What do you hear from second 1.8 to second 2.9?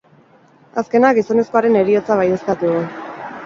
heriotza baieztatu du.